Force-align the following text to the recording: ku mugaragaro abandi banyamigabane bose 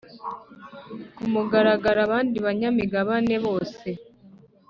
ku 1.15 1.23
mugaragaro 1.33 1.99
abandi 2.07 2.37
banyamigabane 2.45 3.35
bose 3.45 3.87